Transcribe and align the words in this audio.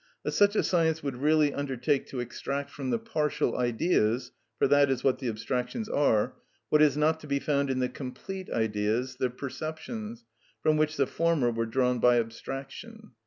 But 0.23 0.33
such 0.33 0.55
a 0.55 0.63
science 0.63 1.03
would 1.03 1.17
really 1.17 1.53
undertake 1.53 2.07
to 2.07 2.21
extract 2.21 2.71
from 2.71 2.89
the 2.89 2.97
partial 2.97 3.55
ideas 3.55 4.31
(for 4.57 4.67
that 4.67 4.89
is 4.89 5.03
what 5.03 5.19
the 5.19 5.27
abstractions 5.27 5.87
are) 5.87 6.33
what 6.69 6.81
is 6.81 6.97
not 6.97 7.19
to 7.19 7.27
be 7.27 7.37
found 7.37 7.69
in 7.69 7.77
the 7.77 7.87
complete 7.87 8.49
ideas 8.49 9.17
(the 9.17 9.29
perceptions), 9.29 10.25
from 10.63 10.75
which 10.77 10.97
the 10.97 11.05
former 11.05 11.51
were 11.51 11.67
drawn 11.67 11.99
by 11.99 12.19
abstraction. 12.19 13.11